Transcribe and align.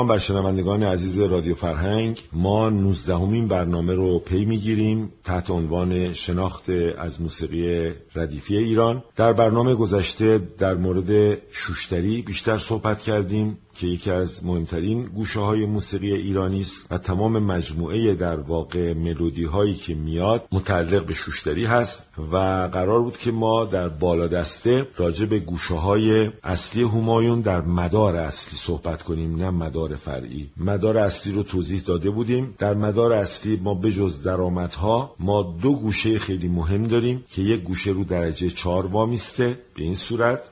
سلام 0.00 0.08
بر 0.08 0.18
شنوندگان 0.18 0.82
عزیز 0.82 1.18
رادیو 1.18 1.54
فرهنگ. 1.54 2.22
ما 2.32 2.70
19 2.70 3.46
برنامه 3.48 3.94
رو 3.94 4.18
پی 4.18 4.44
می‌گیریم. 4.44 5.12
تحت 5.30 5.50
عنوان 5.50 6.12
شناخت 6.12 6.70
از 6.98 7.20
موسیقی 7.20 7.92
ردیفی 8.14 8.56
ایران. 8.56 9.02
در 9.16 9.32
برنامه 9.32 9.74
گذشته 9.74 10.38
در 10.58 10.74
مورد 10.74 11.38
شوشتری 11.52 12.22
بیشتر 12.22 12.58
صحبت 12.58 13.02
کردیم 13.02 13.58
که 13.74 13.86
یکی 13.86 14.10
از 14.10 14.44
مهمترین 14.44 15.02
گوشه 15.02 15.40
های 15.40 15.66
موسیقی 15.66 16.12
ایرانی 16.12 16.60
است 16.60 16.92
و 16.92 16.98
تمام 16.98 17.38
مجموعه 17.38 18.14
در 18.14 18.40
واقع 18.40 18.94
ملودی 18.94 19.44
هایی 19.44 19.74
که 19.74 19.94
میاد 19.94 20.48
متعلق 20.52 21.06
به 21.06 21.14
شوشتری 21.14 21.64
هست 21.64 22.08
و 22.32 22.36
قرار 22.72 23.02
بود 23.02 23.16
که 23.16 23.32
ما 23.32 23.64
در 23.64 23.88
بالا 23.88 24.26
دسته 24.26 24.86
راجع 24.96 25.26
به 25.26 25.38
گوشه 25.38 25.74
های 25.74 26.30
اصلی 26.44 26.82
همایون 26.82 27.40
در 27.40 27.60
مدار 27.60 28.16
اصلی 28.16 28.58
صحبت 28.58 29.02
کنیم 29.02 29.36
نه 29.36 29.50
مدار 29.50 29.96
فرعی. 29.96 30.50
مدار 30.56 30.98
اصلی 30.98 31.32
رو 31.32 31.42
توضیح 31.42 31.80
داده 31.80 32.10
بودیم. 32.10 32.54
در 32.58 32.74
مدار 32.74 33.12
اصلی 33.12 33.56
ما 33.56 33.74
به 33.74 33.90
جز 33.90 34.22
درآمدها 34.22 35.14
ما 35.22 35.42
دو 35.62 35.72
گوشه 35.72 36.18
خیلی 36.18 36.48
مهم 36.48 36.82
داریم 36.82 37.24
که 37.30 37.42
یک 37.42 37.62
گوشه 37.62 37.90
رو 37.90 38.04
درجه 38.04 38.50
چهار 38.50 38.86
وامیسته 38.86 39.58
به 39.74 39.82
این 39.82 39.94
صورت 39.94 40.50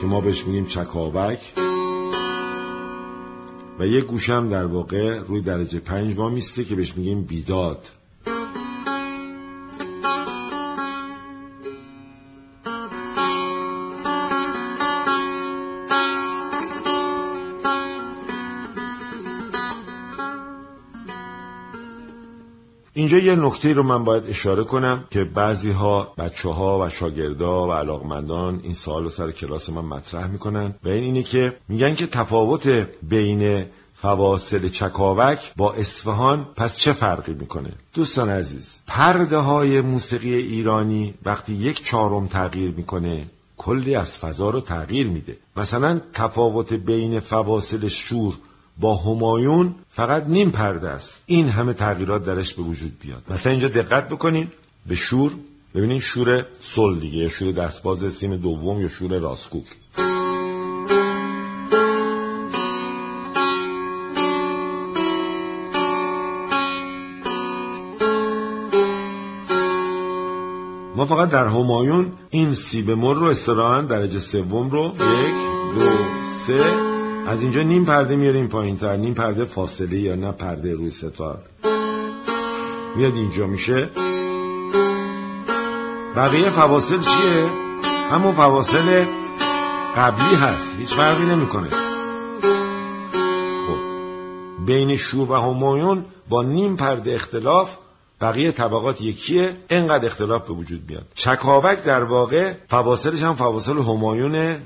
که 0.00 0.06
ما 0.06 0.20
بهش 0.20 0.46
میگیم 0.46 0.66
چکاوک 0.66 1.52
و 3.78 3.86
یک 3.86 4.04
گوشم 4.04 4.48
در 4.48 4.66
واقع 4.66 5.18
روی 5.18 5.40
درجه 5.40 5.80
پنج 5.80 6.16
وامیسته 6.16 6.64
که 6.64 6.74
بهش 6.74 6.96
میگیم 6.96 7.22
بیداد. 7.22 7.97
اینجا 22.98 23.18
یه 23.18 23.36
نکته 23.36 23.72
رو 23.72 23.82
من 23.82 24.04
باید 24.04 24.26
اشاره 24.26 24.64
کنم 24.64 25.04
که 25.10 25.24
بعضی 25.24 25.70
ها 25.70 26.14
بچه 26.18 26.48
ها 26.48 26.78
و 26.78 26.88
شاگردا 26.88 27.68
و 27.68 27.72
علاقمندان 27.72 28.60
این 28.62 28.74
سوال 28.74 29.02
رو 29.02 29.10
سر 29.10 29.30
کلاس 29.30 29.70
من 29.70 29.84
مطرح 29.84 30.26
می‌کنن 30.26 30.74
و 30.84 30.88
این 30.88 31.02
اینه 31.02 31.22
که 31.22 31.56
میگن 31.68 31.94
که 31.94 32.06
تفاوت 32.06 32.88
بین 33.02 33.66
فواصل 33.94 34.68
چکاوک 34.68 35.52
با 35.56 35.72
اصفهان 35.72 36.46
پس 36.56 36.76
چه 36.76 36.92
فرقی 36.92 37.32
می‌کنه؟ 37.32 37.72
دوستان 37.94 38.30
عزیز 38.30 38.80
پرده 38.86 39.36
های 39.38 39.80
موسیقی 39.80 40.34
ایرانی 40.34 41.14
وقتی 41.24 41.54
یک 41.54 41.84
چهارم 41.84 42.26
تغییر 42.26 42.70
می‌کنه 42.70 43.26
کلی 43.56 43.94
از 43.94 44.18
فضا 44.18 44.50
رو 44.50 44.60
تغییر 44.60 45.08
میده. 45.08 45.36
مثلا 45.56 46.00
تفاوت 46.12 46.72
بین 46.72 47.20
فواصل 47.20 47.88
شور 47.88 48.34
با 48.80 48.96
همایون 48.96 49.74
فقط 49.90 50.24
نیم 50.26 50.50
پرده 50.50 50.88
است. 50.88 51.22
این 51.26 51.48
همه 51.48 51.72
تغییرات 51.72 52.24
درش 52.24 52.54
به 52.54 52.62
وجود 52.62 52.98
بیاد. 53.00 53.22
مثلا 53.30 53.52
اینجا 53.52 53.68
دقت 53.68 54.08
بکنین. 54.08 54.48
به 54.86 54.94
شور. 54.94 55.32
ببینین 55.74 56.00
شور 56.00 56.46
سل 56.60 56.98
دیگه 57.00 57.16
یا 57.16 57.28
شور 57.28 57.52
دستباز 57.52 58.12
سیم 58.14 58.36
دوم 58.36 58.80
یا 58.80 58.88
شور 58.88 59.18
راسکوک. 59.18 59.64
ما 70.96 71.06
فقط 71.06 71.28
در 71.28 71.46
همایون 71.46 72.12
این 72.30 72.54
سی 72.54 72.82
بمول 72.82 73.16
رو 73.16 73.26
استراحن 73.26 73.86
درجه 73.86 74.18
سوم 74.18 74.70
رو 74.70 74.84
یک 74.84 75.34
دو 75.76 75.90
سه 76.26 76.97
از 77.28 77.42
اینجا 77.42 77.62
نیم 77.62 77.84
پرده 77.84 78.16
میاریم 78.16 78.48
پایین 78.48 78.76
تر. 78.76 78.96
نیم 78.96 79.14
پرده 79.14 79.44
فاصله 79.44 80.00
یا 80.00 80.14
نه 80.14 80.32
پرده 80.32 80.72
روی 80.72 80.90
ستار 80.90 81.38
میاد 82.96 83.14
اینجا 83.14 83.46
میشه. 83.46 83.88
بقیه 86.16 86.50
فواصل 86.50 86.98
چیه؟ 86.98 87.50
همون 88.12 88.32
فواصل 88.32 89.04
قبلی 89.96 90.34
هست. 90.34 90.74
هیچ 90.78 90.88
فرقی 90.88 91.24
نمی‌کنه. 91.24 91.68
خب. 93.66 93.78
بین 94.66 94.96
شور 94.96 95.32
و 95.32 95.34
همایون 95.34 96.04
با 96.28 96.42
نیم 96.42 96.76
پرده 96.76 97.14
اختلاف 97.14 97.76
بقیه 98.20 98.52
طبقات 98.52 99.00
یکیه. 99.00 99.56
انقدر 99.70 100.06
اختلاف 100.06 100.48
به 100.48 100.54
وجود 100.54 100.80
میاد. 100.88 101.06
چکاوک 101.14 101.82
در 101.84 102.04
واقع 102.04 102.54
فواصلش 102.68 103.22
هم 103.22 103.34
فواصل 103.34 103.78
همایونه. 103.78 104.60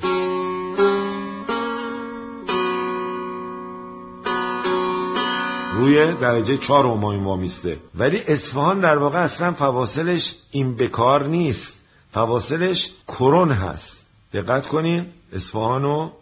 روی 5.82 6.14
درجه 6.14 6.56
چهار 6.56 6.86
همایون 6.86 7.24
وامیسته 7.24 7.76
ولی 7.94 8.22
اصفهان 8.28 8.80
در 8.80 8.98
واقع 8.98 9.18
اصلا 9.18 9.52
فواصلش 9.52 10.34
این 10.50 10.76
بکار 10.76 11.26
نیست. 11.26 11.78
فواصلش 12.10 12.92
کرون 13.08 13.50
هست. 13.50 14.06
دقت 14.32 14.66
کنین 14.66 15.06
اصفهانو 15.32 16.06
خب 16.06 16.12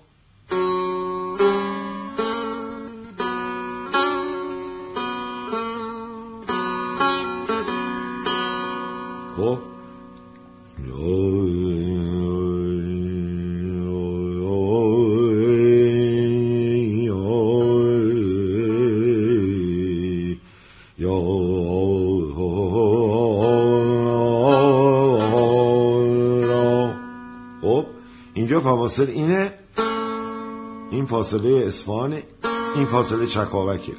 فاصل 28.81 29.11
اینه. 29.11 29.53
این 30.91 31.07
فاصله 31.07 31.65
اصفهانه 31.67 32.23
این 32.75 32.87
فاصله 32.87 33.27
چکاوکه. 33.27 33.93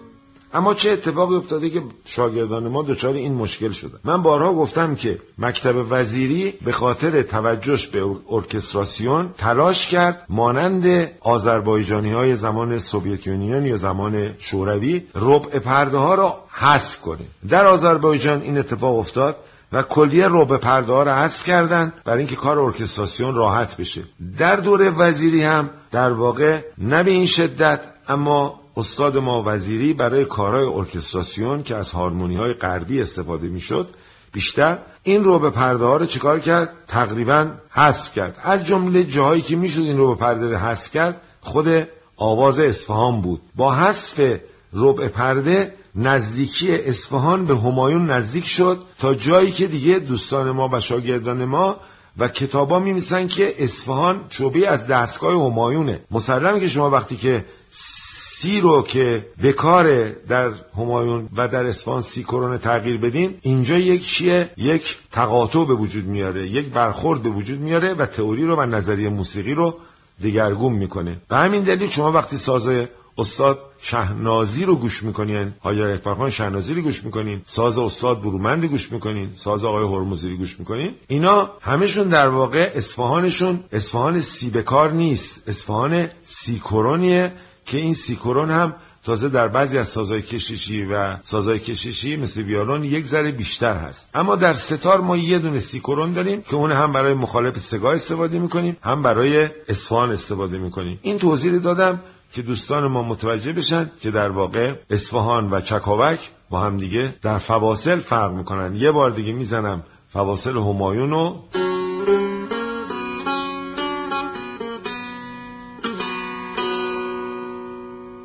اما 0.54 0.74
چه 0.74 0.92
اتفاقی 0.92 1.36
افتاده 1.36 1.70
که 1.70 1.84
شاگردان 2.06 2.68
ما 2.68 2.84
دچار 2.84 3.14
این 3.14 3.34
مشکل 3.34 3.72
شده 3.72 3.98
من 4.04 4.22
بارها 4.22 4.54
گفتم 4.54 4.96
که 4.96 5.20
مکتب 5.38 5.76
وزیری 5.90 6.54
به 6.66 6.72
خاطر 6.72 7.22
توجهش 7.22 7.88
به 7.88 8.16
ارکستراسیون 8.30 9.30
تلاش 9.38 9.88
کرد 9.88 10.26
مانند 10.30 11.12
آذربایجانی 11.20 12.12
های 12.12 12.36
زمان 12.36 12.78
سوویت 12.78 13.28
یا 13.28 13.78
زمان 13.78 14.34
شوروی 14.38 15.04
ربع 15.16 15.60
پرده 15.60 15.98
ها 15.98 16.16
را 16.16 16.44
حذف 16.50 17.02
کنه. 17.02 17.26
در 17.50 17.68
آذربایجان 17.68 18.42
این 18.42 18.58
اتفاق 18.58 19.00
افتاد. 19.00 19.36
و 19.74 19.82
کلیه 19.84 20.28
رو 20.28 20.46
به 20.46 20.58
پرده 20.58 20.92
ها 20.92 21.04
رو 21.04 21.12
حذف 21.12 21.44
کردن 21.44 21.94
برای 22.06 22.20
اینکه 22.20 22.36
کار 22.36 22.60
ارکستراسیون 22.60 23.36
راحت 23.36 23.78
بشه. 23.78 24.04
در 24.38 24.56
دور 24.56 24.94
وزیری 24.98 25.44
هم 25.44 25.70
در 25.92 26.12
واقع 26.12 26.62
نه 26.78 27.04
به 27.04 27.12
این 27.12 27.26
شدت 27.26 27.80
اما 28.08 28.60
استاد 28.78 29.18
ما 29.18 29.44
وزیری 29.46 29.94
برای 29.94 30.26
کارهای 30.26 30.66
ارکستراسیون 30.66 31.64
که 31.64 31.76
از 31.76 31.92
هارمونی 31.92 32.36
های 32.36 32.54
غربی 32.54 33.02
استفاده 33.02 33.48
می‌شد 33.48 33.88
بیشتر 34.34 34.80
این 35.04 35.24
رو 35.24 35.40
به 35.40 35.50
پرده 35.50 35.86
ها 35.86 35.96
رو 35.98 36.06
چیکار 36.06 36.40
کرد؟ 36.40 36.70
تقریبا 36.88 37.48
حذف 37.70 38.16
کرد. 38.16 38.36
از 38.44 38.66
جمله 38.66 39.04
جاهایی 39.04 39.42
که 39.42 39.56
می‌شد 39.56 39.82
این 39.82 39.98
رو 39.98 40.16
به 40.16 40.20
پرده 40.20 40.48
رو 40.48 40.58
حذف 40.58 40.92
کرد 40.92 41.22
خود 41.42 41.88
آواز 42.18 42.60
اصفهان 42.60 43.22
بود. 43.22 43.42
با 43.56 43.74
حذف 43.76 44.40
ربع 44.74 45.08
پرده 45.08 45.74
نزدیکی 45.96 46.76
اصفهان 46.76 47.46
به 47.46 47.56
همایون 47.56 48.12
نزدیک 48.12 48.46
شد 48.46 48.80
تا 49.00 49.14
جایی 49.14 49.52
که 49.52 49.68
دیگه 49.68 50.00
دوستان 50.00 50.52
ما 50.52 50.70
و 50.74 50.80
شاگردان 50.80 51.46
ما 51.46 51.78
و 52.18 52.28
کتابا 52.28 52.80
میمیسن 52.80 53.28
که 53.28 53.64
اصفهان 53.64 54.26
چوبه 54.30 54.68
از 54.68 54.88
دستگاه 54.88 55.52
همایونه. 55.52 56.04
مسلمه 56.12 56.60
که 56.60 56.68
شما 56.68 56.90
وقتی 56.90 57.16
که 57.16 57.46
سی 57.70 58.62
رو 58.62 58.82
که 58.82 59.26
بکار 59.44 60.10
در 60.10 60.54
همایون 60.78 61.30
و 61.36 61.48
در 61.48 61.66
اصفهان 61.66 62.02
سی 62.02 62.24
کرونه 62.24 62.58
تغییر 62.58 62.98
بدین 62.98 63.38
اینجا 63.42 63.78
یک 63.78 64.08
چیه؟ 64.08 64.50
یک 64.58 64.98
تقاطع 65.12 65.66
به 65.66 65.74
وجود 65.74 66.06
میاره 66.06 66.48
یک 66.48 66.70
برخورد 66.70 67.24
به 67.24 67.30
وجود 67.30 67.60
میاره 67.60 67.94
و 67.94 68.06
تئوری 68.06 68.46
رو 68.46 68.56
و 68.56 68.66
نظریه 68.66 69.10
موسیقی 69.10 69.54
رو 69.54 69.78
دگرگون 70.24 70.74
می‌کنه. 70.74 71.22
به 71.30 71.38
همین 71.38 71.64
دلیل 71.64 71.90
شما 71.90 72.12
وقتی 72.12 72.38
ساز 72.38 72.70
استاد 73.18 73.60
شهنازی 73.82 74.66
رو 74.66 74.76
گوش 74.76 75.04
می‌کنین؟ 75.04 75.54
حاجر 75.60 75.88
اکبرخان 75.88 76.30
شهنازی 76.30 76.74
رو 76.74 76.82
گوش 76.82 77.04
می‌کنین؟ 77.04 77.42
ساز 77.46 77.78
استاد 77.78 78.22
برومند 78.22 78.66
گوش 78.66 78.92
می‌کنین؟ 78.92 79.30
ساز 79.36 79.66
آقای 79.66 79.86
هرمزی 79.86 80.30
رو 80.30 80.38
گوش 80.38 80.60
می‌کنین؟ 80.60 80.96
اینا 81.08 81.52
همشون 81.62 82.10
در 82.10 82.28
واقع 82.28 82.72
اصفهانشون. 82.76 83.64
اصفهان 83.72 84.20
سی 84.20 84.50
بکار 84.50 84.92
نیست. 84.92 85.50
اصفهان 85.50 86.08
سی 86.24 86.60
کرونیه 86.60 87.34
که 87.66 87.78
این 87.78 87.94
سی 87.94 88.16
کرون 88.16 88.50
هم 88.50 88.76
تازه 89.04 89.30
در 89.30 89.48
بعضی 89.48 89.78
از 89.78 89.88
سازهای 89.88 90.22
کشیشی 90.22 90.86
و 90.86 91.18
سازهای 91.24 91.60
کشیشی 91.60 92.18
مثل 92.18 92.42
ویالون 92.42 92.84
یک 92.84 93.06
ذره 93.06 93.32
بیشتر 93.32 93.78
هست. 93.78 94.10
اما 94.14 94.36
در 94.36 94.54
ستار 94.54 95.02
ما 95.02 95.18
یه 95.18 95.40
دونه 95.40 95.60
سیکورون 95.60 96.14
داریم 96.14 96.42
که 96.42 96.56
اون 96.56 96.72
هم 96.72 96.94
برای 96.94 97.14
مخالف 97.14 97.58
سگاه 97.58 97.96
استفاده 97.96 98.40
می‌کنیم 98.40 98.78
هم 98.82 99.02
برای 99.02 99.50
اصفهان 99.70 100.12
استفاده 100.12 100.58
می‌کنیم. 100.58 101.00
این 101.02 101.18
توضیح 101.18 101.58
دادم. 101.58 102.02
که 102.34 102.42
دوستان 102.42 102.88
ما 102.88 103.04
متوجه 103.04 103.54
بشن 103.54 103.92
که 104.02 104.12
در 104.12 104.30
واقع 104.30 104.74
اصفهان 104.90 105.54
و 105.54 105.62
چکاوک 105.62 106.20
با 106.50 106.60
هم 106.60 106.78
دیگه 106.78 107.16
در 107.22 107.38
فواصل 107.38 108.00
فرق 108.00 108.32
می‌کنن. 108.34 108.76
یه 108.76 108.92
بار 108.92 109.12
دیگه 109.12 109.34
می‌زنم 109.34 109.84
فواصل 110.10 110.58
همایون 110.58 111.14
و 111.14 111.38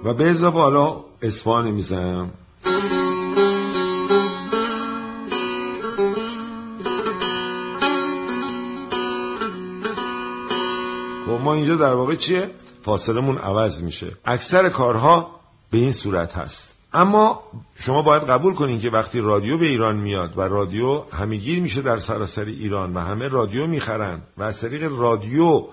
و 0.04 0.14
به 0.14 0.30
اضافه 0.30 0.58
حالا 0.58 1.04
اصفهان 1.22 1.70
می‌زنم. 1.70 2.30
خب 11.26 11.42
ما 11.42 11.54
اینجا 11.54 11.74
در 11.74 11.94
واقع 11.94 12.14
چیه؟ 12.14 12.50
فاصلمون 12.86 13.38
عوض 13.38 13.82
میشه. 13.82 14.12
اکثر 14.24 14.68
کارها 14.68 15.30
به 15.70 15.78
این 15.78 15.92
صورت 15.92 16.34
هست. 16.34 16.76
اما 16.92 17.42
شما 17.74 18.02
باید 18.02 18.22
قبول 18.22 18.54
کنین 18.54 18.80
که 18.80 18.90
وقتی 18.90 19.20
رادیو 19.20 19.58
به 19.58 19.66
ایران 19.66 19.96
میاد 19.96 20.38
و 20.38 20.40
رادیو 20.40 21.02
همگیر 21.12 21.60
میشه 21.60 21.82
در 21.82 21.96
سراسر 21.96 22.44
ایران 22.44 22.94
و 22.94 23.00
همه 23.00 23.28
رادیو 23.28 23.66
می‌خرن 23.66 24.22
و 24.36 24.42
از 24.42 24.60
طریق 24.60 24.98
رادیو 24.98 25.64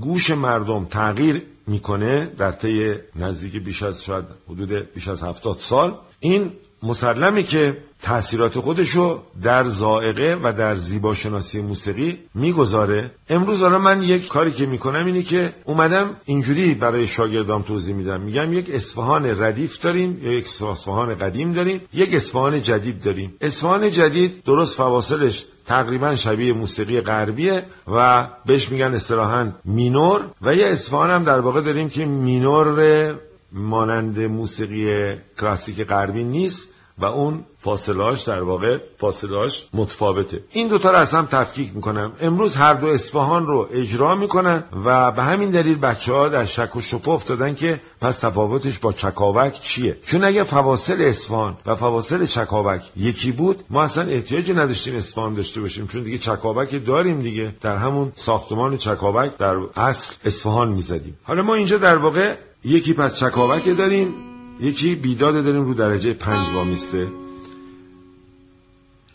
گوش 0.00 0.30
مردم 0.30 0.84
تغییر 0.84 1.42
می‌کنه 1.66 2.26
در 2.26 2.52
طی 2.52 2.94
نزدیک 3.16 3.64
بیش 3.64 3.82
از 3.82 4.04
شاید 4.04 4.24
حدود 4.48 4.72
بیش 4.94 5.08
از 5.08 5.22
هفتاد 5.22 5.56
سال 5.58 5.98
این 6.20 6.52
مسلمه 6.82 7.42
که 7.42 7.76
تاثیرات 8.02 8.58
خودشو 8.58 9.22
در 9.42 9.68
زائقه 9.68 10.38
و 10.42 10.52
در 10.52 10.76
زیباشناسی 10.76 11.60
موسیقی 11.60 12.18
می‌گذاره. 12.34 13.10
امروز 13.28 13.62
حالا 13.62 13.78
من 13.78 14.02
یک 14.02 14.28
کاری 14.28 14.52
که 14.52 14.66
می‌کنم 14.66 15.06
اینه 15.06 15.22
که 15.22 15.52
اومدم 15.64 16.16
اینجوری 16.24 16.74
برای 16.74 17.06
شاگردام 17.06 17.62
توضیح 17.62 17.94
میدم. 17.94 18.20
میگم 18.20 18.52
یک 18.52 18.70
اصفهان 18.74 19.42
ردیف 19.42 19.80
داریم 19.80 20.18
یا 20.22 20.32
یک 20.32 20.44
اصفهان 20.44 21.14
قدیم 21.14 21.52
داریم 21.52 21.80
یک 21.92 22.14
اصفهان 22.14 22.62
جدید 22.62 23.02
داریم. 23.02 23.34
اصفهان 23.40 23.90
جدید 23.90 24.42
درست 24.44 24.76
فواصلش 24.76 25.46
تقریبا 25.66 26.16
شبیه 26.16 26.52
موسیقی 26.52 27.00
غربیه 27.00 27.64
و 27.88 28.28
بهش 28.46 28.68
میگن 28.68 28.94
اصطلاحا 28.94 29.52
مینور 29.64 30.24
و 30.42 30.54
یه 30.54 30.66
اصفهان 30.66 31.10
هم 31.10 31.24
در 31.24 31.40
واقع 31.40 31.60
داریم 31.60 31.88
که 31.88 32.04
مینور 32.06 33.14
مانند 33.52 34.20
موسیقی 34.20 35.14
کلاسیک 35.40 35.86
غربی 35.86 36.24
نیست 36.24 36.70
و 36.98 37.04
اون 37.04 37.44
فاصلاش 37.60 38.22
در 38.22 38.42
واقع 38.42 38.78
فاصلاش 38.98 39.66
متفاوته. 39.74 40.44
این 40.52 40.68
دوتا 40.68 40.90
رو 40.90 40.96
از 40.98 41.14
هم 41.14 41.26
تفکیک 41.26 41.74
می‌کنم. 41.74 42.12
امروز 42.20 42.56
هر 42.56 42.74
دو 42.74 42.86
اصفهان 42.86 43.46
رو 43.46 43.68
اجرا 43.72 44.14
می‌کنن 44.14 44.64
و 44.84 45.12
به 45.12 45.22
همین 45.22 45.50
دلیل 45.50 45.78
بچه 45.78 46.12
ها 46.12 46.28
در 46.28 46.44
شک 46.44 46.76
و 46.76 46.80
شپه 46.80 47.10
افتادن 47.10 47.54
که 47.54 47.80
پس 48.00 48.18
تفاوتش 48.18 48.78
با 48.78 48.92
چکاوک 48.92 49.60
چیه؟ 49.60 49.98
چون 50.06 50.24
اگه 50.24 50.42
فواصل 50.42 51.02
اصفهان 51.02 51.56
و 51.66 51.74
فواصل 51.74 52.24
چکاوک 52.24 52.82
یکی 52.96 53.32
بود 53.32 53.64
ما 53.70 53.82
اصلا 53.82 54.04
احتیاجی 54.04 54.52
نداشتیم 54.52 54.96
اصفهان 54.96 55.34
داشته 55.34 55.60
باشیم 55.60 55.86
چون 55.86 56.02
دیگه 56.02 56.18
چکاوک 56.18 56.86
داریم 56.86 57.22
دیگه. 57.22 57.54
در 57.60 57.76
همون 57.76 58.12
ساختمان 58.14 58.76
چکاوک 58.76 59.36
در 59.36 59.56
اصل 59.76 60.14
اصفهان 60.24 60.68
می‌زدیم. 60.68 61.18
حالا 61.22 61.42
ما 61.42 61.54
اینجا 61.54 61.78
در 61.78 61.96
واقع 61.96 62.34
یکی 62.66 62.92
پس 62.94 63.16
چکاوک 63.16 63.76
داریم 63.78 64.14
یکی 64.60 64.94
بیداد 64.94 65.44
داریم 65.44 65.62
رو 65.62 65.74
درجه 65.74 66.12
پنج 66.12 66.54
وامیسته. 66.54 67.08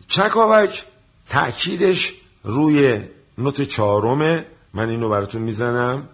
چکاوک 0.07 0.85
تأکیدش 1.29 2.13
روی 2.43 3.01
نوت 3.37 3.61
چهارمه 3.61 4.45
من 4.73 4.89
اینو 4.89 5.09
براتون 5.09 5.41
می‌زنم. 5.41 6.09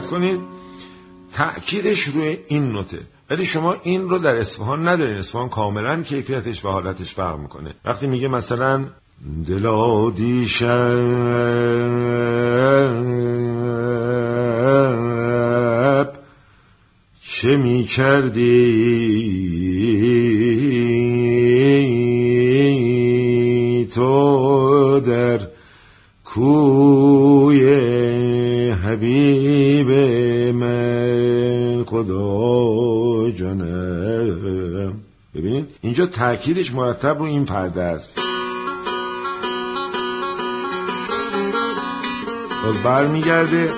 دقت 0.00 0.10
کنید 0.10 0.40
تأکیدش 1.32 2.02
روی 2.02 2.38
این 2.48 2.68
نوته 2.68 3.00
ولی 3.30 3.44
شما 3.44 3.76
این 3.82 4.08
رو 4.08 4.18
در 4.18 4.36
اصفهان 4.36 4.88
ندارین. 4.88 5.16
اصفهان 5.16 5.48
کاملا 5.48 6.02
کیفیتش 6.02 6.64
و 6.64 6.68
حالتش 6.68 7.14
فرق 7.14 7.38
می‌کنه. 7.38 7.74
وقتی 7.84 8.06
میگه 8.06 8.28
مثلا 8.28 8.84
دلا 9.48 10.10
دیشب 10.10 10.66
چه 17.22 17.56
می‌کردی؟ 17.56 18.70
اینجا 35.90 36.06
تاکیدش 36.06 36.74
مرتب 36.74 37.18
رو 37.18 37.24
این 37.24 37.44
پرده 37.44 37.82
است. 37.82 38.18
باز 42.64 42.82
برمیگرده. 42.84 43.72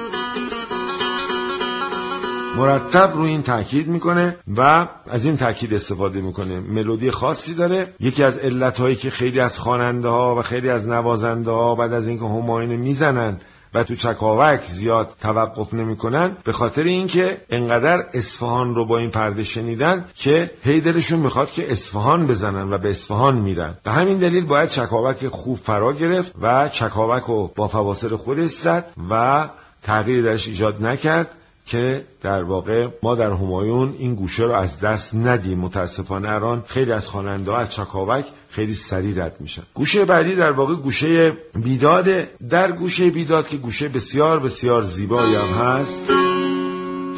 مرتب 2.57 3.12
رو 3.14 3.23
این 3.23 3.42
تاکید 3.42 3.88
می‌کنه 3.88 4.37
و 4.57 4.88
از 5.11 5.25
این 5.25 5.37
تاکید 5.37 5.75
استفاده 5.75 6.21
می‌کنه. 6.21 6.61
ملودی 6.61 7.11
خاصی 7.11 7.54
داره. 7.54 7.95
یکی 8.00 8.25
از 8.25 8.38
علتهایی 8.38 8.97
که 8.97 9.11
خیلی 9.11 9.40
از 9.40 9.59
خواننده 9.59 10.09
ها 10.09 10.37
و 10.37 10.42
خیلی 10.42 10.71
از 10.71 10.88
نوازنده 10.88 11.50
ها 11.50 11.75
بعد 11.75 11.92
از 11.92 12.09
اینکه 12.09 12.25
هماینه 12.25 12.76
می‌زنن 12.76 13.40
و 13.74 13.84
تو 13.84 13.94
چکاوک 13.94 14.64
زیاد 14.64 15.14
توقف 15.20 15.74
نمی‌کنن 15.74 16.36
به 16.44 16.52
خاطر 16.52 16.82
اینکه 16.82 17.40
انقدر 17.50 18.06
اصفهان 18.14 18.74
رو 18.74 18.86
با 18.86 18.98
این 18.98 19.10
پرده 19.10 19.44
شنیدن 19.44 20.04
که 20.14 20.50
هی 20.62 20.80
دلشون 20.80 21.18
می‌خواد 21.18 21.50
که 21.50 21.72
اصفهان 21.72 22.26
بزنن 22.26 22.72
و 22.72 22.78
به 22.78 22.90
اصفهان 22.90 23.34
میرن. 23.34 23.78
به 23.84 23.92
همین 23.92 24.18
دلیل 24.18 24.46
باید 24.46 24.68
چکاوک 24.68 25.28
خوب 25.28 25.56
فرا 25.56 25.92
گرفت 25.92 26.34
و 26.42 26.68
چکاوک 26.68 27.22
رو 27.22 27.50
با 27.56 27.68
فواصل 27.68 28.16
خودش 28.16 28.50
زد 28.50 28.92
و 29.10 29.48
تغییر 29.82 30.22
درش 30.22 30.48
ایجاد 30.48 30.82
نکرد. 30.82 31.30
که 31.66 32.04
در 32.23 32.42
واقع 32.42 32.88
ما 33.02 33.14
در 33.14 33.31
همایون 33.31 33.95
این 33.99 34.14
گوشه 34.14 34.42
رو 34.42 34.52
از 34.52 34.81
دست 34.81 35.14
ندیم. 35.14 35.59
متاسفانه 35.59 36.31
الان 36.31 36.64
خیلی 36.66 36.92
از 36.92 37.09
خواننده 37.09 37.54
از 37.54 37.73
چکاوک 37.73 38.25
خیلی 38.49 38.75
سریع 38.75 39.25
رد 39.25 39.37
میشن. 39.40 39.62
گوشه 39.75 40.04
بعدی 40.04 40.35
در 40.35 40.50
واقع 40.50 40.75
گوشه 40.75 41.31
بیداده. 41.54 42.31
در 42.50 42.73
گوشه 42.73 43.11
بیداد 43.11 43.49
که 43.49 43.57
گوشه 43.57 43.88
بسیار 43.88 44.40
بسیار 44.40 44.83
زیبایی 44.83 45.35
هم 45.35 45.49
هست 45.49 46.07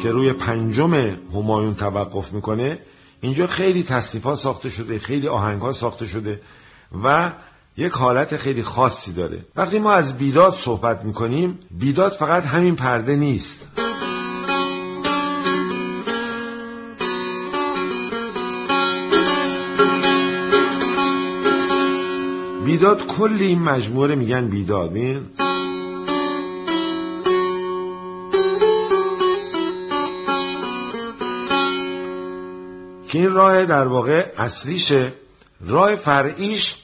که 0.03 0.11
روی 0.11 0.33
پنجم 0.33 0.93
همایون 1.33 1.75
توقف 1.75 2.33
می‌کنه 2.33 2.79
اینجا 3.21 3.47
خیلی 3.47 3.83
تصنیف 3.83 4.33
ساخته 4.33 4.69
شده 4.69 4.99
خیلی 4.99 5.27
آهنگ 5.27 5.61
ها 5.61 5.71
ساخته 5.71 6.05
شده 6.05 6.41
و 7.03 7.31
یک 7.77 7.91
حالت 7.91 8.37
خیلی 8.37 8.63
خاصی 8.63 9.13
داره. 9.13 9.45
وقتی 9.55 9.79
ما 9.79 9.91
از 9.91 10.17
بیداد 10.17 10.53
صحبت 10.53 11.05
می‌کنیم 11.05 11.59
بیداد 11.71 12.11
فقط 12.11 12.43
همین 12.43 12.75
پرده 12.75 13.15
نیست. 13.15 13.71
بیداد 22.75 23.05
کل 23.05 23.37
این 23.39 23.61
مجموعه 23.61 24.15
میگن 24.15 24.47
بیداد 24.47 24.91
بین 24.91 25.25
که 33.07 33.19
این 33.19 33.31
راه 33.31 33.65
در 33.65 33.87
واقع 33.87 34.31
اصلیشه. 34.37 35.13
راه 35.61 35.95
فرعیش 35.95 36.75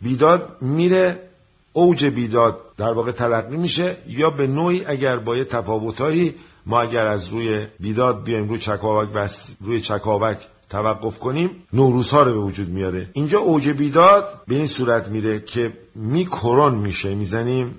بیداد 0.00 0.56
میره 0.60 1.28
اوج 1.72 2.06
بیداد 2.06 2.60
در 2.76 2.92
واقع 2.92 3.12
تلقی 3.12 3.56
میشه 3.56 3.96
یا 4.06 4.30
به 4.30 4.46
نوعی 4.46 4.84
اگر 4.84 5.16
با 5.16 5.36
یه 5.36 5.44
تفاوتهایی 5.44 6.34
ما 6.66 6.80
اگر 6.80 7.06
از 7.06 7.28
روی 7.28 7.66
بیداد 7.80 8.24
بیایم 8.24 8.48
روی 8.48 8.58
چکاوک 8.58 9.08
بس 9.08 9.56
روی 9.60 9.80
چکاوک 9.80 10.38
توقف 10.70 11.18
کنیم 11.18 11.50
نوروزها 11.72 12.22
رو 12.22 12.32
به 12.32 12.38
وجود 12.38 12.68
میاره. 12.68 13.10
اینجا 13.12 13.38
اوج 13.38 13.68
بیداد 13.68 14.42
به 14.46 14.54
این 14.54 14.66
صورت 14.66 15.08
میره 15.08 15.40
که 15.40 15.72
میکرون 15.94 16.74
میشه 16.74 17.14
می‌زنیم. 17.14 17.74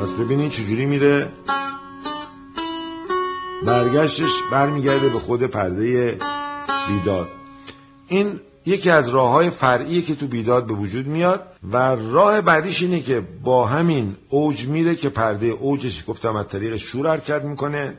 پس 0.00 0.12
ببینید 0.12 0.50
چجوری 0.50 0.86
میره. 0.86 1.32
برگشتش 3.66 4.42
برمیگرده 4.52 5.08
به 5.08 5.18
خود 5.18 5.42
پرده 5.42 6.18
بیداد. 6.88 7.28
این 8.08 8.40
یکی 8.66 8.90
از 8.90 9.08
راه 9.08 9.30
های 9.30 9.50
فرعیه 9.50 10.02
که 10.02 10.14
تو 10.14 10.26
بیداد 10.26 10.66
به 10.66 10.74
وجود 10.74 11.06
میاد 11.06 11.46
و 11.72 11.76
راه 11.94 12.40
بعدیش 12.40 12.82
اینه 12.82 13.00
که 13.00 13.22
با 13.44 13.66
همین 13.66 14.16
اوج 14.28 14.66
میره 14.66 14.94
که 14.94 15.08
پرده 15.08 15.46
اوجش 15.46 16.04
گفتم 16.06 16.36
از 16.36 16.46
طریق 16.48 16.76
شور 16.76 17.08
حرکت 17.08 17.44
می‌کنه. 17.44 17.98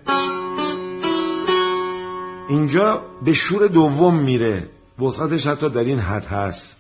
اینجا 2.50 3.02
به 3.26 3.34
شور 3.34 3.68
دوم 3.68 4.16
میره. 4.16 4.70
وسعتش 5.00 5.48
حتی 5.48 5.70
در 5.70 5.84
این 5.84 6.00
حد 6.00 6.26
هست. 6.26 6.78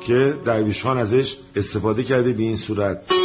که 0.00 0.38
درویشان 0.44 0.98
ازش 0.98 1.36
استفاده 1.56 2.02
کرده 2.02 2.32
به 2.32 2.42
این 2.42 2.56
صورت. 2.56 3.23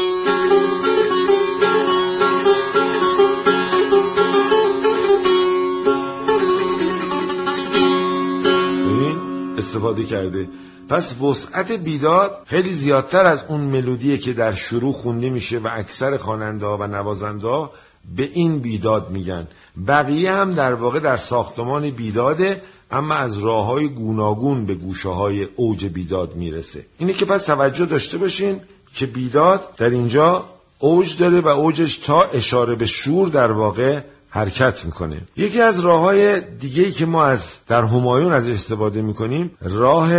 استفاده 9.79 10.03
کرده. 10.03 10.47
پس 10.89 11.21
وسعت 11.21 11.71
بیداد 11.71 12.43
خیلی 12.45 12.73
زیادتر 12.73 13.25
از 13.25 13.45
اون 13.47 13.61
ملودیه 13.61 14.17
که 14.17 14.33
در 14.33 14.53
شروع 14.53 14.93
خونده 14.93 15.29
میشه 15.29 15.59
و 15.59 15.67
اکثر 15.71 16.17
خواننده 16.17 16.65
و 16.65 16.87
نوازنده 16.87 17.69
به 18.15 18.29
این 18.33 18.59
بیداد 18.59 19.09
میگن. 19.09 19.47
بقیه 19.87 20.31
هم 20.31 20.53
در 20.53 20.73
واقع 20.73 20.99
در 20.99 21.17
ساختمان 21.17 21.89
بیداده 21.89 22.61
اما 22.91 23.15
از 23.15 23.37
راه 23.37 23.65
های 23.65 23.87
گوناگون 23.87 24.65
به 24.65 24.75
گوشه 24.75 25.09
های 25.09 25.47
اوج 25.55 25.85
بیداد 25.85 26.35
می‌رسه. 26.35 26.85
اینه 26.97 27.13
که 27.13 27.25
پس 27.25 27.45
توجه 27.45 27.85
داشته 27.85 28.17
باشین 28.17 28.59
که 28.95 29.05
بیداد 29.05 29.75
در 29.77 29.89
اینجا 29.89 30.45
اوج 30.79 31.17
داره 31.17 31.39
و 31.39 31.47
اوجش 31.47 31.97
تا 31.97 32.21
اشاره 32.21 32.75
به 32.75 32.85
شور 32.85 33.29
در 33.29 33.51
واقع 33.51 34.01
حرکت 34.29 34.85
می‌کنه 34.85 35.21
یکی 35.37 35.61
از 35.61 35.79
راه 35.79 35.99
های 35.99 36.41
دیگه 36.41 36.91
که 36.91 37.05
ما 37.05 37.25
از 37.25 37.57
در 37.67 37.83
همایون 37.83 38.33
از 38.33 38.47
استفاده 38.49 39.01
می‌کنیم 39.01 39.51
راه 39.61 40.11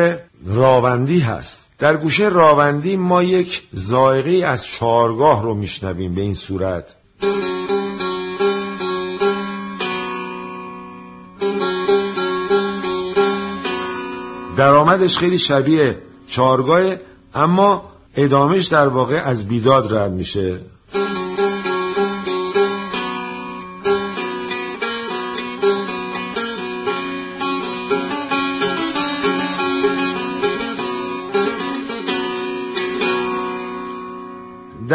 راوندی 0.46 1.20
هست. 1.20 1.66
در 1.78 1.96
گوشه 1.96 2.28
راوندی 2.28 2.96
ما 2.96 3.22
یک 3.22 3.62
زائقه 3.72 4.46
از 4.46 4.66
چارگاه 4.66 5.42
رو 5.42 5.54
میشنویم 5.54 6.14
به 6.14 6.20
این 6.20 6.34
صورت. 6.34 6.94
درآمدش 14.56 15.18
خیلی 15.18 15.38
شبیه 15.38 15.98
چارگاه 16.26 16.94
اما 17.34 17.90
ادامش 18.16 18.66
در 18.66 18.88
واقع 18.88 19.22
از 19.24 19.48
بیداد 19.48 19.94
رد 19.94 20.12
میشه. 20.12 20.60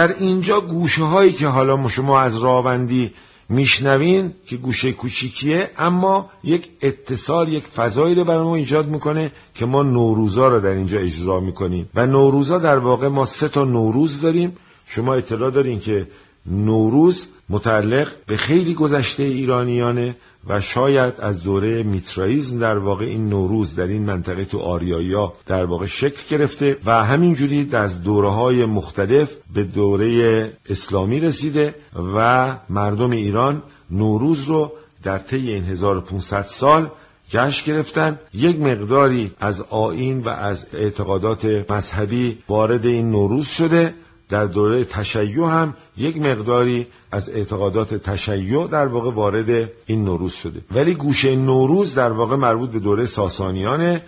در 0.07 0.15
اینجا 0.19 0.61
گوشه 0.61 1.03
هایی 1.03 1.31
که 1.31 1.47
حالا 1.47 1.87
شما 1.87 2.19
از 2.19 2.37
راوندی 2.37 3.13
میشنوین 3.49 4.33
که 4.45 4.55
گوشه 4.55 4.91
کوچیکیه 4.91 5.71
اما 5.77 6.29
یک 6.43 6.69
اتصال 6.81 7.53
یک 7.53 7.63
فضایی 7.63 8.15
رو 8.15 8.23
برای 8.23 8.43
ما 8.43 8.55
ایجاد 8.55 8.87
می‌کنه 8.87 9.31
که 9.53 9.65
ما 9.65 9.83
نوروزا 9.83 10.47
رو 10.47 10.59
در 10.59 10.69
اینجا 10.69 10.99
اجرا 10.99 11.39
می‌کنیم. 11.39 11.89
و 11.95 12.05
نوروزا 12.05 12.57
در 12.57 12.77
واقع 12.77 13.07
ما 13.07 13.25
سه 13.25 13.47
تا 13.47 13.65
نوروز 13.65 14.21
داریم. 14.21 14.57
شما 14.85 15.13
اطلاع 15.15 15.51
دارین 15.51 15.79
که 15.79 16.07
نوروز 16.45 17.27
متعلق 17.49 18.11
به 18.27 18.37
خیلی 18.37 18.73
گذشته 18.73 19.23
ایرانیانه 19.23 20.15
و 20.47 20.61
شاید 20.61 21.13
از 21.19 21.43
دوره 21.43 21.83
میترائیزم 21.83 22.59
در 22.59 22.77
واقع 22.77 23.05
این 23.05 23.29
نوروز 23.29 23.75
در 23.75 23.87
این 23.87 24.05
منطقه 24.05 24.45
تو 24.45 24.59
آریایا 24.59 25.33
در 25.45 25.65
واقع 25.65 25.85
شکل 25.85 26.37
گرفته 26.37 26.77
و 26.85 27.03
همینجوری 27.05 27.69
از 27.71 28.01
دوره 28.01 28.29
های 28.29 28.65
مختلف 28.65 29.33
به 29.53 29.63
دوره 29.63 30.53
اسلامی 30.69 31.19
رسیده 31.19 31.75
و 32.15 32.57
مردم 32.69 33.11
ایران 33.11 33.63
نوروز 33.91 34.43
رو 34.43 34.71
در 35.03 35.17
طی 35.17 35.51
این 35.51 35.63
1500 35.63 36.45
سال 36.45 36.89
جشن 37.29 37.73
گرفتن. 37.73 38.19
یک 38.33 38.59
مقداری 38.59 39.31
از 39.39 39.61
آین 39.61 40.23
و 40.23 40.29
از 40.29 40.67
اعتقادات 40.73 41.45
مذهبی 41.71 42.37
وارد 42.49 42.85
این 42.85 43.11
نوروز 43.11 43.47
شده. 43.47 43.93
در 44.29 44.45
دوره 44.45 44.83
تشیع 44.83 45.45
هم 45.45 45.73
یک 45.97 46.17
مقداری 46.17 46.87
از 47.11 47.29
اعتقادات 47.29 47.93
تشیع 47.93 48.67
در 48.67 48.87
واقع 48.87 49.11
وارد 49.11 49.69
این 49.85 50.03
نوروز 50.03 50.33
شده. 50.33 50.61
ولی 50.71 50.93
گوشه 50.93 51.35
نوروز 51.35 51.95
در 51.95 52.11
واقع 52.11 52.35
مربوط 52.35 52.69
به 52.69 52.79
دوره 52.79 53.05
ساسانیانه 53.05 54.03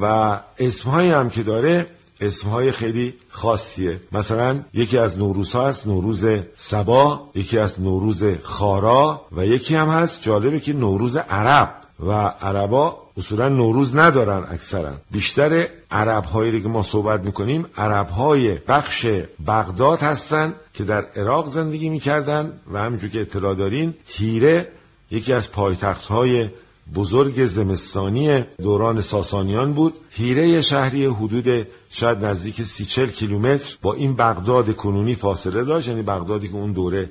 و 0.00 0.40
اسمهایی 0.58 1.10
هم 1.10 1.30
که 1.30 1.42
داره 1.42 1.86
اسمهای 2.20 2.72
خیلی 2.72 3.14
خاصیه. 3.28 4.00
مثلا 4.12 4.60
یکی 4.74 4.98
از 4.98 5.18
نوروزها 5.18 5.68
هست 5.68 5.86
نوروز 5.86 6.24
سبا 6.56 7.30
یکی 7.34 7.58
از 7.58 7.80
نوروز 7.80 8.24
خارا 8.42 9.26
و 9.32 9.46
یکی 9.46 9.74
هم 9.74 9.88
هست 9.88 10.22
جالبه 10.22 10.60
که 10.60 10.72
نوروز 10.72 11.16
عرب. 11.16 11.81
و 12.00 12.12
عربا 12.40 12.98
اصولا 13.16 13.48
نوروز 13.48 13.96
ندارن 13.96 14.46
اکثرا. 14.50 14.92
بیشتر 15.10 15.68
عرب 15.90 16.24
هایی 16.24 16.60
که 16.60 16.68
ما 16.68 16.82
صحبت 16.82 17.20
می‌کنیم 17.20 17.66
عرب 17.76 18.08
های 18.08 18.58
بخش 18.68 19.06
بغداد 19.46 19.98
هستن 19.98 20.54
که 20.74 20.84
در 20.84 21.04
عراق 21.16 21.46
زندگی 21.46 21.88
می‌کردن 21.88 22.60
و 22.72 22.78
همینجور 22.78 23.10
که 23.10 23.20
اطلاع 23.20 23.54
دارین 23.54 23.94
هیره 24.06 24.68
یکی 25.10 25.32
از 25.32 25.52
پایتخت 25.52 26.06
های 26.06 26.48
بزرگ 26.94 27.44
زمستانی 27.44 28.44
دوران 28.62 29.00
ساسانیان 29.00 29.72
بود. 29.72 29.94
هیره 30.10 30.60
شهری 30.60 31.06
حدود 31.06 31.66
شاید 31.94 32.24
نزدیک 32.24 32.62
سی 32.62 32.84
چل 32.84 33.06
کیلومتر 33.06 33.76
با 33.82 33.94
این 33.94 34.16
بغداد 34.16 34.76
کنونی 34.76 35.14
فاصله 35.14 35.64
داشت 35.64 35.88
یعنی 35.88 36.02
بغدادی 36.02 36.48
که 36.48 36.54
اون 36.54 36.72
دوره 36.72 37.10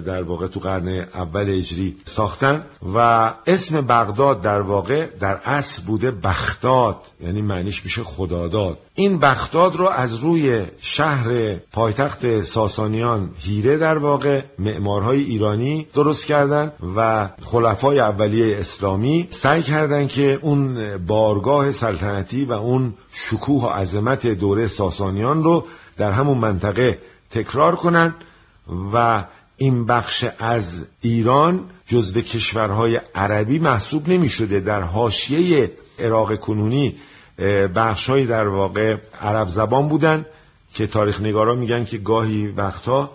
در 0.00 0.22
واقع 0.22 0.46
تو 0.46 0.60
قرن 0.60 0.88
اول 1.14 1.50
اجری 1.50 1.96
ساختن 2.04 2.64
و 2.94 2.98
اسم 3.46 3.80
بغداد 3.80 4.42
در 4.42 4.60
واقع 4.60 5.06
در 5.20 5.40
اصل 5.44 5.82
بوده 5.82 6.10
بختاد 6.10 6.96
یعنی 7.20 7.42
معنیش 7.42 7.84
میشه 7.84 8.02
خداداد. 8.02 8.78
این 8.94 9.18
بغداد 9.18 9.76
رو 9.76 9.88
از 9.88 10.14
روی 10.14 10.66
شهر 10.80 11.56
پایتخت 11.56 12.42
ساسانیان 12.42 13.30
هیره 13.36 13.76
در 13.78 13.98
واقع 13.98 14.42
معمارهای 14.58 15.22
ایرانی 15.22 15.86
درست 15.94 16.26
کردن 16.26 16.72
و 16.96 17.28
خلفای 17.42 18.00
اولیه 18.00 18.56
اسلامی 18.58 19.26
سعی 19.30 19.62
کردن 19.62 20.06
که 20.06 20.38
اون 20.42 20.96
بارگاه 21.06 21.70
سلطنتی 21.70 22.44
و 22.44 22.52
اون 22.52 22.94
شکوه 23.12 23.62
و 23.62 23.66
عظمت 23.66 24.11
دوره 24.16 24.66
ساسانیان 24.66 25.44
رو 25.44 25.64
در 25.96 26.12
همون 26.12 26.38
منطقه 26.38 26.98
تکرار 27.30 27.76
کنن 27.76 28.14
و 28.92 29.24
این 29.56 29.86
بخش 29.86 30.24
از 30.38 30.86
ایران 31.00 31.64
جزو 31.86 32.20
کشورهای 32.20 33.00
عربی 33.14 33.58
محسوب 33.58 34.08
نمی 34.08 34.28
شده 34.28 34.60
در 34.60 34.80
حاشیه 34.80 35.72
عراق 35.98 36.36
کنونی 36.36 36.96
بخشهایی 37.74 38.26
در 38.26 38.48
واقع 38.48 38.96
عرب 39.20 39.48
زبان 39.48 39.88
بودن 39.88 40.26
که 40.74 40.86
تاریخ 40.86 41.20
نگارا 41.20 41.54
میگن 41.54 41.84
که 41.84 41.98
گاهی 41.98 42.46
وقتها 42.46 43.10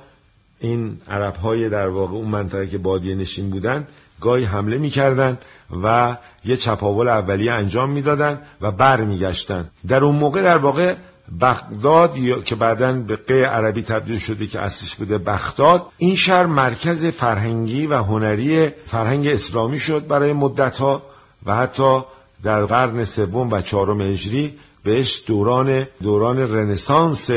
این 0.60 1.02
عرب 1.08 1.36
های 1.36 1.70
در 1.70 1.88
واقع 1.88 2.14
اون 2.14 2.28
منطقه 2.28 2.68
که 2.68 2.78
بادیه 2.78 3.16
نشین 3.16 3.50
بودن 3.50 3.88
گاهی 4.22 4.44
حمله 4.44 4.78
می‌کردن. 4.78 5.38
و 5.84 6.18
یه 6.46 6.58
چپاول 6.58 7.08
اولیه 7.08 7.52
انجام 7.52 7.90
می‌دادن 7.90 8.42
و 8.62 8.72
برمیگشتن. 8.72 9.70
در 9.88 10.04
اون 10.04 10.16
موقع 10.16 10.42
در 10.42 10.58
واقع 10.58 10.96
بغداد 11.42 12.44
که 12.46 12.56
بعدا 12.56 12.94
به 12.94 13.16
قه 13.16 13.46
عربی 13.46 13.82
تبدیل 13.82 14.20
شده 14.20 14.48
که 14.48 14.60
اصلش 14.60 14.96
بوده 14.96 15.18
بغداد 15.18 15.86
این 15.98 16.16
شهر 16.16 16.46
مرکز 16.46 17.06
فرهنگی 17.06 17.88
و 17.88 17.96
هنری 17.96 18.70
فرهنگ 18.70 19.28
اسلامی 19.28 19.80
شد 19.80 20.08
برای 20.08 20.34
مدتها 20.34 21.04
و 21.46 21.56
حتی 21.56 22.02
در 22.44 22.66
قرن 22.66 23.04
سوم 23.04 23.50
و 23.50 23.62
چهارم 23.62 24.02
هجری 24.02 24.60
بهش 24.84 25.24
دوران 25.28 25.88
دوران 26.02 26.40
رنسانس 26.40 27.30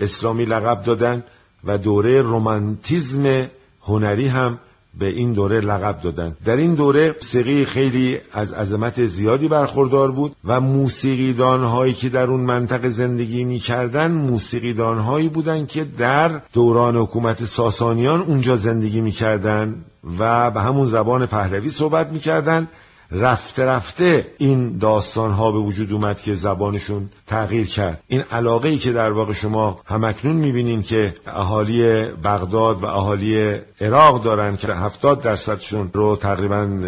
اسلامی 0.00 0.44
لقب 0.44 0.82
دادن 0.82 1.24
و 1.64 1.78
دوره 1.78 2.20
رومانتیزم 2.20 3.46
هنری 3.82 4.28
هم 4.28 4.58
به 4.98 5.06
این 5.06 5.32
دوره 5.32 5.60
لقب 5.60 6.00
دادن. 6.00 6.36
در 6.44 6.56
این 6.56 6.74
دوره 6.74 7.12
موسیقی 7.12 7.64
خیلی 7.64 8.18
از 8.32 8.52
عظمت 8.52 9.06
زیادی 9.06 9.48
برخوردار 9.48 10.10
بود 10.10 10.36
و 10.44 10.60
موسیقیدان 10.60 11.62
هایی 11.62 11.92
که 11.92 12.08
در 12.08 12.30
اون 12.30 12.40
منطقه 12.40 12.88
زندگی 12.88 13.44
می‌کردن 13.44 14.12
موسیقیدان 14.12 14.98
هایی 14.98 15.28
بودن 15.28 15.66
که 15.66 15.84
در 15.84 16.40
دوران 16.52 16.96
حکومت 16.96 17.44
ساسانیان 17.44 18.20
اونجا 18.20 18.56
زندگی 18.56 19.00
می‌کردن 19.00 19.84
و 20.18 20.50
به 20.50 20.60
همون 20.60 20.86
زبان 20.86 21.26
پهلوی 21.26 21.70
صحبت 21.70 22.12
می‌کردن. 22.12 22.68
رفته 23.10 23.66
رفته 23.66 24.34
این 24.38 24.78
داستان 24.78 25.30
ها 25.30 25.52
به 25.52 25.58
وجود 25.58 25.92
اومد 25.92 26.18
که 26.18 26.34
زبانشون 26.34 27.10
تغییر 27.26 27.66
کرد. 27.66 28.02
این 28.06 28.20
علاقه 28.20 28.68
ای 28.68 28.78
که 28.78 28.92
در 28.92 29.12
واقع 29.12 29.32
شما 29.32 29.80
همکنون 29.86 30.36
می‌بینین 30.36 30.82
که 30.82 31.14
اهالی 31.26 32.04
بغداد 32.04 32.82
و 32.82 32.86
اهالی 32.86 33.56
عراق 33.80 34.22
دارن 34.22 34.56
که 34.56 34.72
هفتاد 34.72 35.22
درصدشون 35.22 35.90
رو 35.92 36.16
تقریبا 36.16 36.80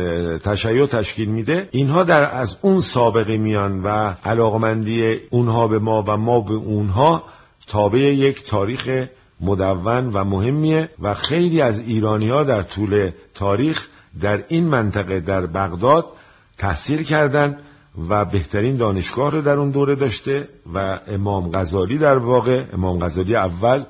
تشیع 0.45 0.87
تشکیل 0.87 1.29
میده 1.29 1.69
اینها 1.71 2.03
در 2.03 2.37
از 2.37 2.57
اون 2.61 2.81
سابقه 2.81 3.37
میان 3.37 3.83
و 3.83 4.15
علاقمندی 4.25 5.17
اونها 5.31 5.69
به 5.69 5.79
ما 5.79 6.05
و 6.07 6.17
ما 6.17 6.41
به 6.41 6.55
اونها 6.55 7.23
تابع 7.67 7.99
یک 7.99 8.45
تاریخ 8.45 9.07
مدون 9.41 10.13
و 10.13 10.25
مهمیه 10.25 10.89
و 11.03 11.15
خیلی 11.15 11.61
از 11.61 11.79
ایرانی 11.79 12.29
ها 12.29 12.45
در 12.45 12.63
طول 12.63 13.11
تاریخ 13.35 13.89
در 14.21 14.45
این 14.49 14.69
منطقه 14.69 15.21
در 15.21 15.47
بغداد 15.47 16.07
تحصیل 16.59 17.03
کردند 17.03 17.59
و 18.09 18.25
بهترین 18.25 18.77
دانشگاه 18.77 19.31
رو 19.31 19.43
در 19.43 19.57
اون 19.57 19.71
دوره 19.71 19.95
داشته 19.95 20.49
و 20.75 21.01
امام 21.07 21.51
غزالی 21.51 21.99
در 21.99 22.19
واقع 22.19 22.65
امام 22.73 22.99
غزالی 22.99 23.37
اول 23.37 23.85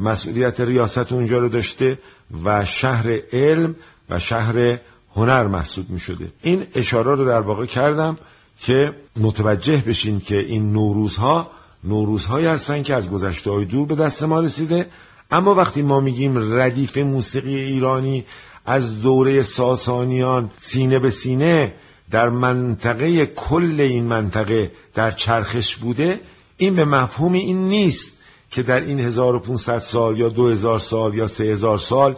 مسئولیت 0.00 0.60
ریاست 0.60 1.12
اونجا 1.12 1.38
رو 1.38 1.48
داشته 1.48 1.98
و 2.44 2.64
شهر 2.64 3.18
علم 3.32 3.76
و 4.10 4.18
شهر 4.18 4.78
هنر 5.16 5.46
محسوب 5.46 5.90
می 5.90 5.98
شده 5.98 6.32
این 6.42 6.66
اشاره 6.74 7.14
رو 7.14 7.24
در 7.24 7.40
واقع 7.40 7.66
کردم 7.66 8.18
که 8.60 8.92
متوجه 9.16 9.82
بشین 9.86 10.20
که 10.20 10.38
این 10.38 10.72
نوروزها 10.72 11.50
نوروزهایی 11.84 12.46
هستن 12.46 12.82
که 12.82 12.94
از 12.94 13.10
گذشته 13.10 13.50
های 13.50 13.64
دور 13.64 13.86
به 13.86 13.94
دست 13.94 14.22
ما 14.22 14.40
رسیده 14.40 14.86
اما 15.30 15.54
وقتی 15.54 15.82
ما 15.82 16.00
میگیم 16.00 16.58
ردیف 16.58 16.98
موسیقی 16.98 17.56
ایرانی 17.56 18.24
از 18.64 19.02
دوره 19.02 19.42
ساسانیان 19.42 20.50
سینه 20.56 20.98
به 20.98 21.10
سینه 21.10 21.74
در 22.10 22.28
منطقه 22.28 23.26
کل 23.26 23.80
این 23.80 24.04
منطقه 24.04 24.72
در 24.94 25.10
چرخش 25.10 25.76
بوده 25.76 26.20
این 26.56 26.74
به 26.74 26.84
مفهوم 26.84 27.32
این 27.32 27.68
نیست 27.68 28.12
که 28.50 28.62
در 28.62 28.80
این 28.80 29.00
1500 29.00 29.78
سال 29.78 30.18
یا 30.18 30.28
2000 30.28 30.78
سال 30.78 31.14
یا 31.14 31.26
3000 31.26 31.78
سال 31.78 32.16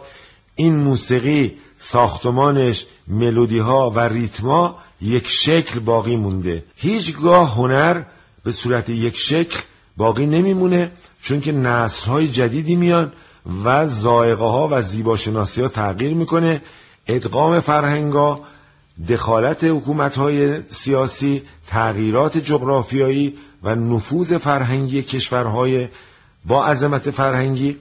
این 0.55 0.75
موسیقی 0.75 1.57
ساختمانش 1.79 2.85
ملودی 3.07 3.59
ها 3.59 3.89
و 3.89 3.99
ریتما 3.99 4.79
یک 5.01 5.27
شکل 5.27 5.79
باقی 5.79 6.15
مونده. 6.15 6.63
هیچگاه 6.75 7.55
هنر 7.55 8.03
به 8.43 8.51
صورت 8.51 8.89
یک 8.89 9.17
شکل 9.17 9.59
باقی 9.97 10.25
نمیمونه 10.25 10.91
چون 11.21 11.41
که 11.41 11.51
نسل 11.51 12.11
های 12.11 12.27
جدیدی 12.27 12.75
میان 12.75 13.11
و 13.63 13.87
زائقه 13.87 14.45
ها 14.45 14.67
و 14.71 14.81
زیباشناسی 14.81 15.61
ها 15.61 15.67
تغییر 15.67 16.13
می‌کنه. 16.13 16.61
ادغام 17.07 17.59
فرهنگا 17.59 18.39
دخالت 19.09 19.63
حکومت 19.63 20.17
های 20.17 20.63
سیاسی 20.69 21.43
تغییرات 21.67 22.37
جغرافیایی 22.37 23.37
و 23.63 23.75
نفوذ 23.75 24.37
فرهنگی 24.37 25.03
کشورهای 25.03 25.87
با 26.45 26.65
عظمت 26.65 27.11
فرهنگی 27.11 27.77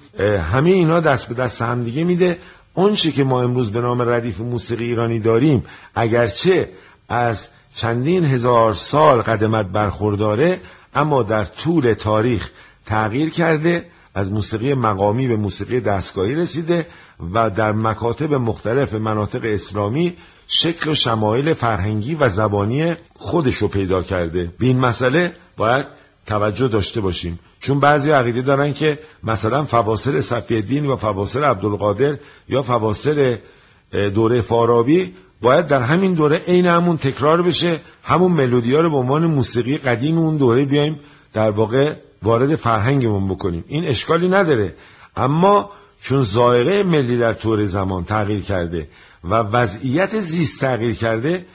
همه 0.52 0.70
اینا 0.70 1.00
دست 1.00 1.28
به 1.28 1.34
دست 1.34 1.62
هم 1.62 1.84
دیگه 1.84 2.04
میده 2.04 2.38
اونچه 2.74 3.12
که 3.12 3.24
ما 3.24 3.42
امروز 3.42 3.72
به 3.72 3.80
نام 3.80 4.02
ردیف 4.02 4.40
موسیقی 4.40 4.84
ایرانی 4.84 5.20
داریم 5.20 5.64
اگرچه 5.94 6.68
از 7.08 7.48
چندین 7.74 8.24
هزار 8.24 8.74
سال 8.74 9.22
قدمت 9.22 9.66
برخورداره 9.66 10.60
اما 10.94 11.22
در 11.22 11.44
طول 11.44 11.92
تاریخ 11.92 12.50
تغییر 12.86 13.30
کرده. 13.30 13.84
از 14.16 14.32
موسیقی 14.32 14.74
مقامی 14.74 15.28
به 15.28 15.36
موسیقی 15.36 15.80
دستگاهی 15.80 16.34
رسیده 16.34 16.86
و 17.34 17.50
در 17.50 17.72
مکاتب 17.72 18.34
مختلف 18.34 18.94
مناطق 18.94 19.40
اسلامی 19.44 20.16
شکل 20.46 20.90
و 20.90 20.94
شمایل 20.94 21.54
فرهنگی 21.54 22.14
و 22.14 22.28
زبانی 22.28 22.94
خودش 23.14 23.56
رو 23.56 23.68
پیدا 23.68 24.02
کرده. 24.02 24.52
به 24.58 24.66
این 24.66 24.78
مسئله 24.78 25.32
باید 25.56 25.86
توجه 26.26 26.68
داشته 26.68 27.00
باشیم. 27.00 27.38
چون 27.60 27.80
بعضی 27.80 28.10
عقیده 28.10 28.42
دارن 28.42 28.72
که 28.72 28.98
مثلا 29.22 29.64
فواصل 29.64 30.20
صفی 30.20 30.54
الدین 30.54 30.86
و 30.86 30.96
فواصل 30.96 31.44
عبدالقادر 31.44 32.18
یا 32.48 32.62
فواصل 32.62 33.36
دوره 34.14 34.40
فارابی 34.40 35.14
باید 35.42 35.66
در 35.66 35.80
همین 35.80 36.14
دوره 36.14 36.36
عین 36.36 36.66
همون 36.66 36.96
تکرار 36.96 37.42
بشه 37.42 37.80
همون 38.02 38.32
ملودی 38.32 38.74
ها 38.74 38.80
رو 38.80 38.90
به 38.90 38.96
عنوان 38.96 39.26
موسیقی 39.26 39.78
قدیم 39.78 40.18
اون 40.18 40.36
دوره 40.36 40.64
بیایم 40.64 41.00
در 41.32 41.50
واقع 41.50 41.94
وارد 42.22 42.56
فرهنگمون 42.56 43.28
بکنیم. 43.28 43.64
این 43.68 43.84
اشکالی 43.84 44.28
نداره. 44.28 44.74
اما 45.16 45.70
چون 46.02 46.22
زائقه 46.22 46.82
ملی 46.82 47.18
در 47.18 47.32
طور 47.32 47.64
زمان 47.64 48.04
تغییر 48.04 48.42
کرده 48.42 48.88
و 49.24 49.34
وضعیت 49.34 50.18
زیست 50.18 50.60
تغییر 50.60 50.94
کرده 50.94 51.46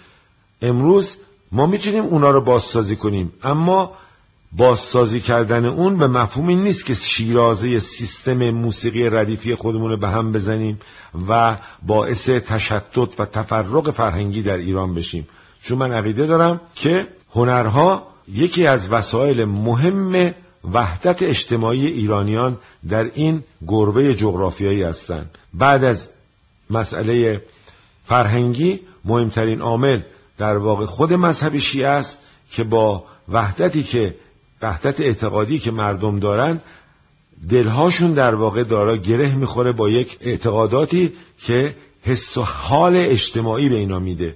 امروز 0.62 1.17
ما 1.52 1.65
می‌تونیم 1.65 2.04
اونا 2.04 2.32
رو 2.32 2.41
بازسازی 2.41 2.95
کنیم. 2.95 3.34
اما 3.43 3.93
بازسازی 4.52 5.19
کردن 5.19 5.65
اون 5.65 5.97
به 5.97 6.08
مفهوم 6.08 6.47
این 6.47 6.60
نیست 6.60 6.86
که 6.86 6.93
شیرازه 6.93 7.80
سیستم 7.80 8.50
موسیقی 8.50 9.10
ردیفی 9.10 9.56
خودمون 9.56 9.91
رو 9.91 9.97
به 9.97 10.08
هم 10.08 10.32
بزنیم 10.32 10.80
و 11.30 11.58
باعث 11.82 12.30
تشتت 12.30 13.19
و 13.19 13.26
تفرق 13.26 13.91
فرهنگی 13.91 14.41
در 14.41 14.58
ایران 14.58 14.93
بشیم. 14.93 15.28
چون 15.63 15.78
من 15.78 15.91
عقیده 15.91 16.28
دارم 16.28 16.62
که 16.76 17.08
هنرها 17.36 18.08
یکی 18.28 18.67
از 18.67 18.91
وسایل 18.91 19.45
مهم 19.45 20.34
وحدت 20.63 21.24
اجتماعی 21.24 21.88
ایرانیان 21.88 22.58
در 22.89 23.12
این 23.13 23.43
گربه 23.67 24.15
جغرافیایی 24.15 24.84
هستند. 24.84 25.38
بعد 25.54 25.84
از 25.84 26.10
مسئله 26.69 27.43
فرهنگی 28.06 28.80
مهمترین 29.06 29.62
عامل 29.62 30.02
در 30.38 30.58
واقع 30.58 30.86
خود 30.86 31.13
مذهب 31.13 31.58
شیعه 31.58 31.88
است 31.88 32.19
که 32.52 32.63
با 32.63 33.04
وحدتی 33.30 33.84
که 33.84 34.15
وحدت 34.62 35.00
اعتقادی 35.00 35.60
که 35.60 35.71
مردم 35.71 36.19
دارن 36.19 36.62
دلهاشون 37.50 38.13
در 38.13 38.36
واقع 38.36 38.63
دارا 38.63 38.97
گره 38.97 39.36
می‌خوره 39.36 39.71
با 39.71 39.89
یک 39.89 40.17
اعتقاداتی 40.21 41.13
که 41.41 41.76
حس 42.02 42.38
و 42.38 42.43
حال 42.43 42.97
اجتماعی 42.97 43.69
به 43.69 43.76
اینا 43.76 44.00
میده. 44.00 44.36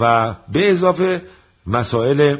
و 0.00 0.34
به 0.52 0.70
اضافه 0.70 1.22
مسائل 1.66 2.36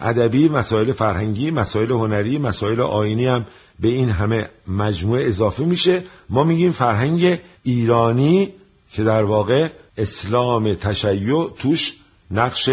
ادبی 0.00 0.48
مسائل 0.48 0.92
فرهنگی 0.92 1.50
مسائل 1.50 1.90
هنری 1.90 2.38
مسائل 2.38 2.80
آینی 2.80 3.26
هم 3.26 3.46
به 3.80 3.88
این 3.88 4.10
همه 4.10 4.48
مجموعه 4.68 5.26
اضافه 5.26 5.64
میشه. 5.64 6.04
ما 6.30 6.44
میگیم 6.44 6.72
فرهنگ 6.72 7.38
ایرانی 7.62 8.52
که 8.92 9.04
در 9.04 9.24
واقع 9.24 9.68
اسلام 9.96 10.74
تشیع 10.74 11.48
توش 11.48 11.94
نقش 12.30 12.70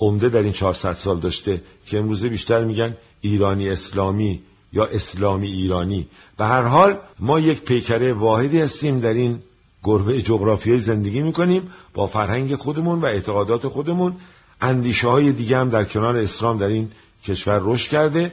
عمده 0.00 0.28
در 0.28 0.42
این 0.42 0.52
400 0.52 0.92
سال 0.92 1.20
داشته 1.20 1.62
که 1.86 1.98
امروزه 1.98 2.28
بیشتر 2.28 2.64
میگن 2.64 2.96
ایرانی 3.20 3.70
اسلامی 3.70 4.42
یا 4.72 4.84
اسلامی 4.84 5.48
ایرانی. 5.48 6.08
به 6.38 6.44
هر 6.44 6.62
حال 6.62 6.98
ما 7.18 7.40
یک 7.40 7.62
پیکره 7.62 8.12
واحدی 8.12 8.60
هستیم 8.60 9.00
در 9.00 9.14
این 9.14 9.42
گربه 9.84 10.22
جغرافیایی 10.22 10.80
زندگی 10.80 11.20
می‌کنیم 11.20 11.62
با 11.94 12.06
فرهنگ 12.06 12.54
خودمون 12.54 13.00
و 13.00 13.06
اعتقادات 13.06 13.68
خودمون. 13.68 14.16
اندیشه 14.60 15.08
های 15.08 15.32
دیگه 15.32 15.58
هم 15.58 15.68
در 15.68 15.84
کنار 15.84 16.16
اسلام 16.16 16.58
در 16.58 16.66
این 16.66 16.90
کشور 17.24 17.60
رشد 17.62 17.90
کرده 17.90 18.32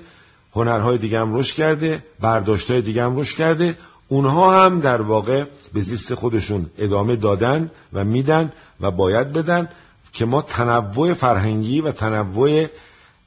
هنرهای 0.55 0.97
دیگه 0.97 1.19
هم 1.19 1.35
رشد 1.35 1.55
کرده 1.55 2.03
برداشت 2.19 2.71
های 2.71 2.81
دیگه 2.81 3.03
هم 3.03 3.19
رشد 3.19 3.37
کرده. 3.37 3.77
اونها 4.07 4.65
هم 4.65 4.79
در 4.79 5.01
واقع 5.01 5.43
به 5.73 5.81
زیست 5.81 6.13
خودشون 6.15 6.69
ادامه 6.77 7.15
دادن 7.15 7.71
و 7.93 8.03
میدن 8.03 8.51
و 8.81 8.91
باید 8.91 9.31
بدن 9.31 9.69
که 10.13 10.25
ما 10.25 10.41
تنوع 10.41 11.13
فرهنگی 11.13 11.81
و 11.81 11.91
تنوع 11.91 12.65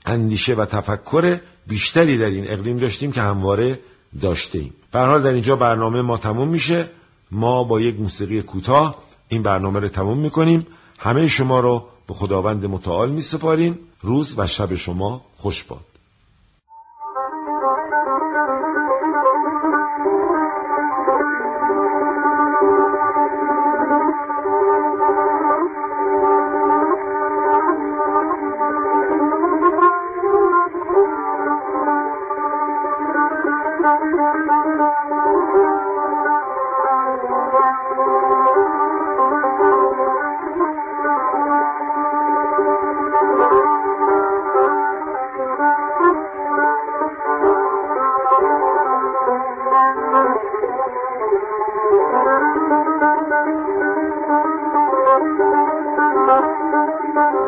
اندیشه 0.06 0.54
و 0.54 0.64
تفکر 0.64 1.40
بیشتری 1.66 2.18
در 2.18 2.26
این 2.26 2.50
اقلیم 2.50 2.78
داشتیم 2.78 3.12
که 3.12 3.20
همواره 3.20 3.78
داشتیم 4.20 4.74
به 4.92 5.00
حال 5.00 5.22
در 5.22 5.30
اینجا 5.30 5.56
برنامه 5.56 6.02
ما 6.02 6.16
تموم 6.16 6.48
میشه. 6.48 6.90
ما 7.30 7.64
با 7.64 7.80
یک 7.80 8.00
موسیقی 8.00 8.42
کوتاه 8.42 8.98
این 9.28 9.42
برنامه 9.42 9.80
رو 9.80 9.88
تموم 9.88 10.18
می‌کنیم. 10.18 10.66
همه 10.98 11.28
شما 11.28 11.60
رو 11.60 11.88
به 12.06 12.14
خداوند 12.14 12.66
متعال 12.66 13.10
می 13.10 13.22
سپاریم 13.22 13.78
روز 14.00 14.34
و 14.38 14.46
شب 14.46 14.74
شما 14.74 15.24
خوش 15.36 15.64
باد. 15.64 15.95